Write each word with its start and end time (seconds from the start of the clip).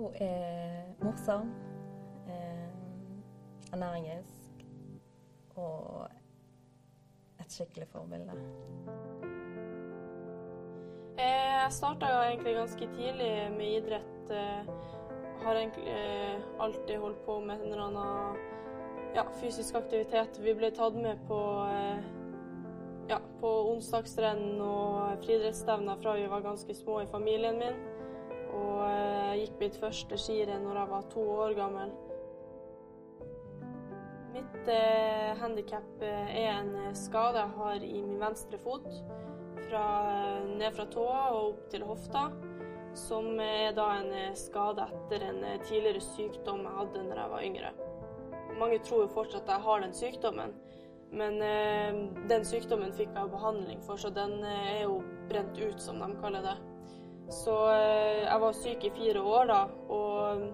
Hun 0.00 0.14
er 0.14 0.84
morsom, 1.02 1.50
eh, 2.28 2.68
ernæringssk 3.72 4.64
og 5.56 6.06
et 7.40 7.52
skikkelig 7.52 7.88
forbilde. 7.88 8.32
Eh, 11.18 11.52
jeg 11.64 11.66
starta 11.70 12.06
egentlig 12.06 12.54
ganske 12.54 12.88
tidlig 12.96 13.52
med 13.58 13.66
idrett. 13.66 14.24
Jeg 14.30 15.44
har 15.44 15.54
egentlig 15.54 15.88
eh, 15.88 16.40
alltid 16.60 16.96
holdt 16.96 17.24
på 17.26 17.40
med 17.40 17.54
en 17.54 17.72
eller 17.72 17.84
annen 17.84 18.36
ja, 19.14 19.28
fysisk 19.42 19.74
aktivitet. 19.74 20.40
Vi 20.40 20.54
ble 20.54 20.70
tatt 20.70 20.96
med 20.96 21.16
på, 21.28 21.44
ja, 23.12 23.20
på 23.40 23.54
onsdagsrenn 23.74 24.60
og 24.64 25.24
friidrettsstevner 25.26 26.00
fra 26.00 26.16
vi 26.16 26.28
var 26.30 26.40
ganske 26.40 26.74
små 26.74 27.02
i 27.04 27.10
familien 27.12 27.58
min. 27.58 27.99
Og 28.60 28.84
jeg 28.84 29.40
gikk 29.42 29.58
mitt 29.64 29.80
første 29.80 30.20
skirenn 30.20 30.64
når 30.66 30.82
jeg 30.82 30.92
var 30.92 31.10
to 31.14 31.24
år 31.46 31.56
gammel. 31.58 31.92
Mitt 34.30 34.70
eh, 34.70 35.32
handikap 35.40 36.04
er 36.04 36.52
en 36.52 36.72
skade 36.96 37.40
jeg 37.40 37.56
har 37.56 37.88
i 37.88 38.04
min 38.04 38.20
venstre 38.22 38.60
fot. 38.62 38.86
Fra, 39.70 39.84
ned 40.46 40.74
fra 40.76 40.86
tåa 40.90 41.20
og 41.34 41.52
opp 41.52 41.68
til 41.72 41.86
hofta. 41.88 42.28
Som 42.98 43.36
er 43.42 43.70
da 43.76 43.86
en 44.00 44.34
skade 44.38 44.88
etter 44.90 45.28
en 45.28 45.44
tidligere 45.62 46.02
sykdom 46.02 46.64
jeg 46.66 46.76
hadde 46.80 47.06
da 47.10 47.22
jeg 47.22 47.32
var 47.34 47.46
yngre. 47.46 47.72
Mange 48.60 48.80
tror 48.84 49.04
jo 49.04 49.12
fortsatt 49.14 49.46
at 49.48 49.54
jeg 49.54 49.64
har 49.64 49.80
den 49.80 49.94
sykdommen, 49.96 50.52
men 51.16 51.38
eh, 51.42 52.00
den 52.28 52.44
sykdommen 52.46 52.92
fikk 52.94 53.14
jeg 53.14 53.32
behandling 53.32 53.80
for, 53.86 53.96
så 53.96 54.10
den 54.14 54.42
er 54.44 54.82
jo 54.82 55.00
brent 55.30 55.58
ut, 55.58 55.80
som 55.82 56.02
de 56.02 56.10
kaller 56.20 56.44
det. 56.44 56.56
Så 57.30 57.54
eh, 57.70 58.24
jeg 58.26 58.42
var 58.42 58.56
syk 58.58 58.84
i 58.84 58.92
fire 58.94 59.22
år 59.22 59.50
da, 59.50 59.60
og 59.94 60.46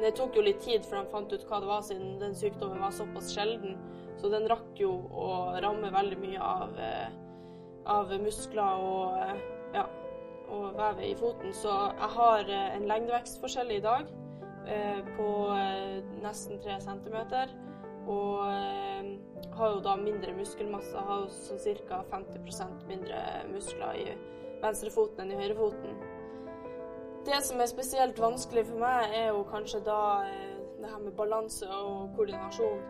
det 0.00 0.14
tok 0.16 0.38
jo 0.38 0.44
litt 0.44 0.62
tid 0.64 0.86
før 0.88 1.02
de 1.02 1.12
fant 1.12 1.32
ut 1.32 1.44
hva 1.48 1.60
det 1.60 1.68
var, 1.68 1.82
siden 1.84 2.14
den 2.22 2.36
sykdommen 2.36 2.80
var 2.80 2.94
såpass 2.96 3.32
sjelden. 3.34 3.76
Så 4.20 4.30
den 4.32 4.48
rakk 4.50 4.80
jo 4.80 4.92
å 5.12 5.28
ramme 5.62 5.90
veldig 5.92 6.18
mye 6.22 6.40
av, 6.40 6.78
eh, 6.80 7.12
av 7.92 8.12
muskler 8.22 8.86
og, 8.86 9.44
ja, 9.76 9.84
og 10.48 10.78
vevet 10.78 11.10
i 11.10 11.14
foten. 11.20 11.52
Så 11.56 11.72
jeg 11.72 12.10
har 12.16 12.52
en 12.56 12.88
lengdevekstforskjell 12.88 13.72
i 13.76 13.82
dag 13.84 14.10
på 15.16 15.28
nesten 16.22 16.60
tre 16.62 16.76
centimeter. 16.84 17.50
Og 18.06 18.44
har 19.56 19.72
jo 19.74 19.80
da 19.82 19.96
mindre 19.98 20.34
muskelmasse. 20.36 21.02
Har 21.08 21.24
jo 21.24 21.32
sånn 21.34 21.80
ca. 21.88 22.02
50% 22.12 22.86
mindre 22.90 23.18
muskler 23.50 23.98
i 23.98 24.06
venstrefoten 24.62 25.24
enn 25.24 25.34
i 25.34 25.40
høyrefoten. 25.42 25.96
Det 27.26 27.38
som 27.46 27.60
er 27.62 27.70
spesielt 27.70 28.18
vanskelig 28.18 28.64
for 28.66 28.82
meg, 28.82 29.12
er 29.14 29.28
jo 29.30 29.44
kanskje 29.50 29.82
da 29.86 30.00
det 30.82 30.90
her 30.90 31.02
med 31.04 31.14
balanse 31.18 31.68
og 31.70 32.16
koordinasjon. 32.16 32.82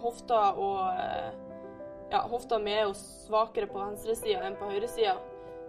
hofta 0.00 0.40
og 0.56 0.80
Ja, 2.10 2.20
hofta 2.30 2.58
mi 2.62 2.70
er 2.70 2.84
jo 2.86 2.92
svakere 2.94 3.66
på 3.66 3.80
venstresida 3.80 4.44
enn 4.46 4.54
på 4.56 4.68
høyresida. 4.70 5.16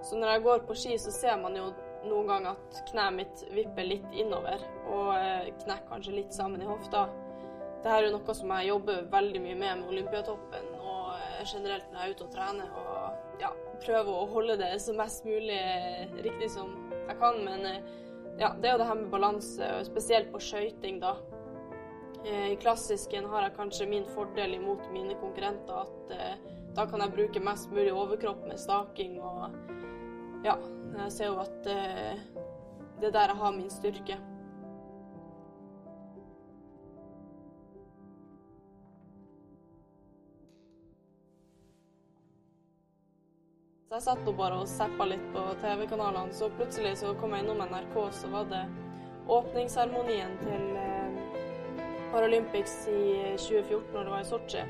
Så 0.06 0.16
når 0.16 0.36
jeg 0.36 0.44
går 0.44 0.60
på 0.68 0.76
ski, 0.78 0.98
så 1.02 1.12
ser 1.12 1.40
man 1.42 1.56
jo 1.58 1.72
noen 2.06 2.28
ganger 2.30 2.52
at 2.52 2.82
kneet 2.92 3.16
mitt 3.16 3.42
vipper 3.56 3.88
litt 3.88 4.14
innover, 4.14 4.62
og 4.86 5.16
knekker 5.64 5.90
kanskje 5.90 6.14
litt 6.14 6.38
sammen 6.38 6.62
i 6.62 6.70
hofta. 6.70 7.08
Dette 7.82 7.96
er 7.96 8.06
jo 8.06 8.14
noe 8.14 8.36
som 8.38 8.54
jeg 8.54 8.70
jobber 8.70 9.10
veldig 9.12 9.42
mye 9.42 9.58
med 9.58 9.82
med 9.82 9.90
Olympiatoppen 9.96 10.70
generelt 11.46 11.88
når 11.92 12.00
jeg 12.00 12.10
er 12.10 12.16
ute 12.16 12.26
og 12.26 12.34
trener. 12.34 12.76
Og 12.82 13.42
ja, 13.44 13.54
prøver 13.86 14.12
å 14.14 14.28
holde 14.34 14.58
det 14.62 14.74
så 14.82 14.96
mest 14.98 15.26
mulig 15.28 15.62
riktig 16.26 16.52
som 16.54 16.74
jeg 17.08 17.18
kan. 17.22 17.42
Men 17.46 17.68
ja, 18.38 18.54
det 18.54 18.70
er 18.70 18.76
jo 18.76 18.82
det 18.82 18.90
her 18.90 19.02
med 19.02 19.12
balanse, 19.14 19.72
og 19.80 19.88
spesielt 19.88 20.32
på 20.34 20.42
skøyting, 20.44 21.02
da. 21.04 21.16
I 22.28 22.58
klassisken 22.60 23.28
har 23.32 23.46
jeg 23.46 23.56
kanskje 23.56 23.88
min 23.88 24.08
fordel 24.12 24.58
imot 24.58 24.90
mine 24.92 25.16
konkurrenter 25.22 25.86
at 25.86 26.10
eh, 26.12 26.56
da 26.76 26.84
kan 26.90 27.00
jeg 27.00 27.14
bruke 27.14 27.44
mest 27.44 27.70
mulig 27.72 27.94
overkropp 27.94 28.42
med 28.50 28.60
staking 28.60 29.16
og 29.24 29.54
ja, 30.44 30.58
jeg 30.98 31.14
ser 31.14 31.32
jo 31.32 31.38
at 31.42 31.70
eh, 31.72 32.20
det 33.00 33.10
er 33.10 33.16
der 33.16 33.32
jeg 33.32 33.40
har 33.40 33.56
min 33.56 33.72
styrke. 33.72 34.18
Så 43.88 43.96
jeg 43.96 44.04
satt 44.04 44.26
bare 44.36 44.56
og 44.60 44.68
zappa 44.68 45.06
litt 45.08 45.24
på 45.32 45.42
TV-kanalene, 45.62 46.34
så 46.36 46.50
plutselig 46.58 46.98
så 47.00 47.14
kom 47.16 47.32
jeg 47.32 47.46
innom 47.46 47.62
NRK, 47.70 47.94
så 48.12 48.28
var 48.34 48.50
det 48.50 48.66
åpningsseremonien 49.32 50.34
til 50.42 50.66
Paralympics 52.12 52.74
i 52.92 53.06
2014 53.40 53.94
når 53.94 54.10
det 54.10 54.12
var 54.12 54.26
i 54.26 54.28
Sotsji. 54.28 54.66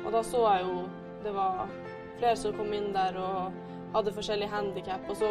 Og 0.00 0.10
da 0.10 0.24
så 0.26 0.42
jeg 0.42 0.66
jo 0.66 0.82
det 1.22 1.36
var 1.38 1.70
flere 2.18 2.34
som 2.42 2.58
kom 2.58 2.74
inn 2.74 2.90
der 2.96 3.22
og 3.22 3.62
hadde 3.94 4.16
forskjellige 4.18 4.50
handikap. 4.50 5.06
Og 5.06 5.22
så 5.22 5.30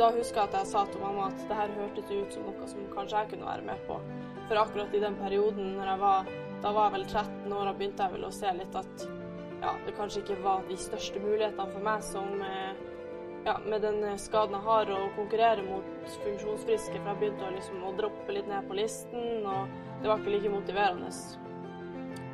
da 0.00 0.08
husker 0.16 0.40
jeg 0.40 0.48
at 0.48 0.58
jeg 0.62 0.72
sa 0.72 0.88
til 0.88 1.04
mamma 1.04 1.28
at 1.28 1.44
det 1.44 1.60
her 1.60 1.76
hørtes 1.76 2.08
ut 2.08 2.38
som 2.38 2.48
noe 2.48 2.72
som 2.72 2.92
kanskje 2.96 3.20
jeg 3.20 3.34
kunne 3.34 3.52
være 3.52 3.68
med 3.68 3.84
på. 3.84 4.00
For 4.46 4.64
akkurat 4.64 4.96
i 4.96 5.04
den 5.04 5.20
perioden 5.20 5.74
når 5.76 5.92
jeg 5.92 6.06
var 6.08 6.36
da 6.64 6.72
var 6.72 6.88
jeg 6.88 7.02
vel 7.02 7.08
13 7.08 7.52
år, 7.52 7.64
da 7.68 7.76
begynte 7.76 8.06
jeg 8.06 8.16
vel 8.16 8.30
å 8.32 8.36
se 8.40 8.56
litt 8.56 8.80
at 8.80 9.10
ja, 9.60 9.74
det 9.86 9.96
kanskje 9.96 10.22
ikke 10.24 10.38
var 10.44 10.64
de 10.68 10.78
største 10.80 11.20
mulighetene 11.22 11.74
for 11.74 11.84
meg 11.84 12.04
som 12.06 12.32
ja, 13.44 13.58
med 13.66 13.82
den 13.82 14.02
skaden 14.20 14.56
jeg 14.56 14.66
har, 14.66 14.90
å 14.92 15.10
konkurrere 15.16 15.64
mot 15.64 16.16
funksjonsfriske. 16.24 16.96
For 16.98 17.12
jeg 17.12 17.20
begynte 17.22 17.46
å, 17.46 17.54
liksom, 17.54 17.84
å 17.84 17.94
droppe 17.96 18.36
litt 18.36 18.48
ned 18.50 18.68
på 18.68 18.76
listen, 18.76 19.46
og 19.48 19.70
det 20.02 20.10
var 20.10 20.20
ikke 20.20 20.34
like 20.34 20.52
motiverende. 20.52 21.12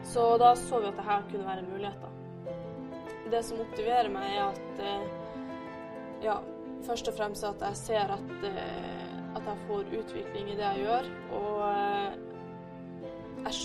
Så 0.07 0.27
da 0.43 0.53
så 0.59 0.81
vi 0.83 0.91
at 0.91 0.99
det 0.99 1.07
her 1.07 1.25
kunne 1.31 1.49
være 1.49 1.67
muligheter. 1.67 2.13
Det 3.31 3.43
som 3.43 3.59
motiverer 3.59 4.11
meg, 4.13 4.37
er 4.37 4.45
at 4.53 6.23
ja, 6.23 6.37
først 6.87 7.11
og 7.11 7.17
fremst 7.19 7.47
at 7.47 7.63
jeg 7.69 7.81
ser 7.81 8.15
at, 8.15 8.37
at 8.47 9.49
jeg 9.51 9.65
får 9.67 9.91
utvikling 10.01 10.53
i 10.53 10.59
det 10.59 10.69
jeg 10.69 10.87
gjør. 10.87 11.11
Og 11.39 12.26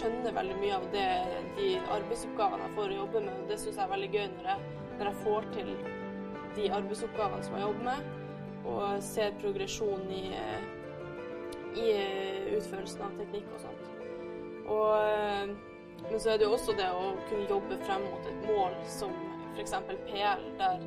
skjønner 0.02 0.34
veldig 0.34 0.58
mye 0.58 0.78
av 0.80 0.86
det, 0.94 1.08
de 1.58 1.68
arbeidsoppgavene 1.94 2.66
jeg 2.66 2.76
får 2.78 2.94
å 2.94 3.00
jobbe 3.02 3.24
med. 3.26 3.34
og 3.38 3.50
Det 3.52 3.58
syns 3.62 3.76
jeg 3.78 3.84
er 3.86 3.92
veldig 3.92 4.10
gøy 4.16 4.24
når 4.36 4.48
jeg, 4.50 4.70
når 4.98 5.10
jeg, 5.10 5.18
får 5.26 5.50
til 5.56 5.72
de 6.58 6.70
arbeidsoppgavene 6.78 7.46
som 7.46 7.58
jeg 7.58 7.66
jobber 7.68 7.86
med, 7.86 8.08
og 8.72 9.04
ser 9.06 9.36
progresjon 9.42 10.08
i, 10.16 10.24
i 11.82 11.92
utførelsen 12.58 13.06
av 13.06 13.20
teknikk 13.20 13.52
og 13.54 13.62
sånt. 13.68 13.92
Og, 14.72 15.54
men 16.08 16.18
så 16.24 16.34
er 16.34 16.42
det 16.42 16.48
jo 16.48 16.56
også 16.56 16.76
det 16.80 16.90
å 16.96 17.06
kunne 17.30 17.50
jobbe 17.50 17.78
frem 17.86 18.08
mot 18.08 18.32
et 18.32 18.50
mål 18.50 18.76
som 18.90 19.14
f.eks. 19.54 19.78
PL, 20.08 20.50
der 20.58 20.82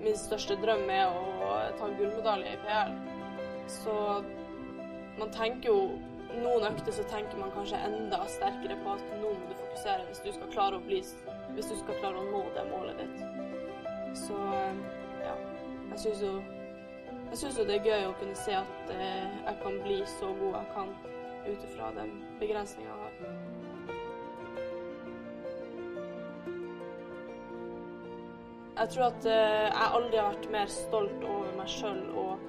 min 0.00 0.16
største 0.16 0.56
drøm 0.60 0.84
er 0.92 1.08
å 1.08 1.56
ta 1.80 1.88
gullmedalje 1.96 2.54
i 2.56 2.60
PL. 2.66 2.94
Så 3.70 3.96
man 5.20 5.32
tenker 5.32 5.72
jo 5.72 5.82
noen 6.38 6.66
økter 6.70 6.94
så 6.94 7.04
tenker 7.10 7.40
man 7.40 7.52
kanskje 7.54 7.80
enda 7.86 8.22
sterkere 8.30 8.78
på 8.84 8.94
at 8.94 9.04
nå 9.18 9.32
må 9.34 9.50
du 9.50 9.56
fokusere 9.58 10.06
hvis 10.08 10.22
du 10.24 10.30
skal 10.36 10.52
klare 10.54 10.78
å 10.78 10.84
bli 10.84 11.02
Hvis 11.56 11.68
du 11.72 11.76
skal 11.80 11.98
klare 11.98 12.20
å 12.20 12.28
nå 12.30 12.44
det 12.54 12.64
målet 12.70 13.02
ditt. 13.02 13.18
Så 14.18 14.38
ja. 15.24 15.36
Jeg 15.90 15.98
syns 16.04 16.22
jo 16.22 16.34
jeg 17.30 17.38
syns 17.38 17.58
jo 17.58 17.64
det 17.66 17.76
er 17.78 17.86
gøy 17.86 18.04
å 18.08 18.14
kunne 18.18 18.34
se 18.38 18.54
at 18.58 18.88
eh, 18.90 19.26
jeg 19.46 19.58
kan 19.62 19.76
bli 19.84 20.00
så 20.18 20.32
god 20.38 20.56
jeg 20.56 20.70
kan 20.74 20.88
ut 21.46 21.66
ifra 21.68 21.90
den 21.94 22.10
begrensninga 22.40 22.90
jeg 22.90 23.00
har. 23.04 23.12
Jeg 28.80 28.92
tror 28.94 29.04
at 29.10 29.28
eh, 29.30 29.68
jeg 29.68 29.94
aldri 30.00 30.18
har 30.18 30.32
vært 30.32 30.50
mer 30.56 30.74
stolt 30.74 31.26
over 31.28 31.54
meg 31.58 31.70
sjøl 31.70 32.02
og 32.18 32.39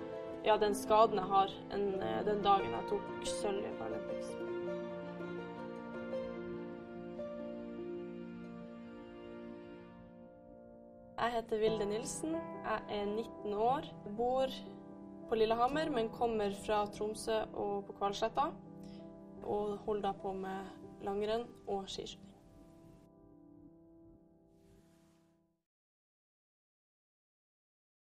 ja, 0.45 0.57
den 0.57 0.75
skaden 0.75 1.19
jeg 1.21 1.29
har, 1.29 1.51
enn 1.75 1.91
den 2.25 2.41
dagen 2.45 2.73
jeg 2.73 2.87
tok 2.89 3.27
sølv 3.39 3.65
i 3.65 3.75
Paralympics. 3.77 4.31
Jeg 11.21 11.35
heter 11.35 11.59
Vilde 11.61 11.85
Nilsen. 11.85 12.33
Jeg 12.33 12.79
er 12.89 13.05
19 13.05 13.53
år. 13.53 13.85
Bor 14.17 14.49
på 15.29 15.35
Lillehammer, 15.35 15.89
men 15.93 16.09
kommer 16.09 16.49
fra 16.65 16.85
Tromsø 16.85 17.43
og 17.53 17.85
på 17.85 17.93
Kvalsletta. 17.99 18.49
Og 19.43 19.77
holder 19.85 20.09
da 20.09 20.11
på 20.23 20.33
med 20.33 21.05
langrenn 21.05 21.45
og 21.67 21.85
skiskyting. 21.85 22.30